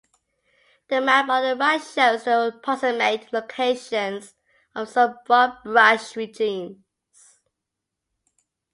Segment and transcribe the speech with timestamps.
[0.87, 4.33] The map on the right shows the approximate locations
[4.73, 6.77] of some broad-brush regions.